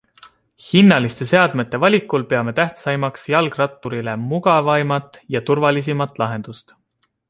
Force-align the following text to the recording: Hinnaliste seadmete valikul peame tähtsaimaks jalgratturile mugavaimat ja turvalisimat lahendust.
Hinnaliste 0.67 1.27
seadmete 1.31 1.81
valikul 1.83 2.25
peame 2.33 2.55
tähtsaimaks 2.61 3.29
jalgratturile 3.35 4.19
mugavaimat 4.27 5.25
ja 5.37 5.47
turvalisimat 5.51 6.23
lahendust. 6.25 6.81